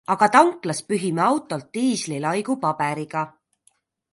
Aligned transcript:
Aga 0.11 0.27
tanklas 0.35 0.79
pühime 0.87 1.23
autolt 1.25 1.69
diisli 1.79 2.17
laigu 2.25 2.57
paberiga. 2.65 3.25